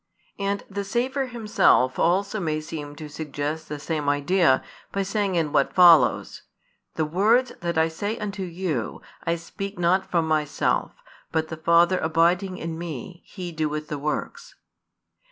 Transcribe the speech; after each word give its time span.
And 0.39 0.63
the 0.67 0.83
Saviour 0.83 1.27
Himself 1.27 1.99
also 1.99 2.39
may 2.39 2.59
seem 2.59 2.95
to 2.95 3.07
suggest 3.07 3.69
the 3.69 3.77
same 3.77 4.09
idea, 4.09 4.63
by 4.91 5.03
saying 5.03 5.35
in 5.35 5.51
what 5.51 5.75
follows: 5.75 6.41
The 6.95 7.05
words 7.05 7.51
that 7.59 7.77
I 7.77 7.87
say 7.87 8.17
unto 8.17 8.41
you, 8.41 9.03
I 9.25 9.35
speak 9.35 9.77
not 9.77 10.09
from 10.09 10.27
Myself: 10.27 10.95
but 11.31 11.49
the 11.49 11.57
Father 11.57 11.99
abiding 11.99 12.57
in 12.57 12.79
Me, 12.79 13.21
He 13.27 13.51
doeth 13.51 13.89
the 13.89 13.99
works. 13.99 14.55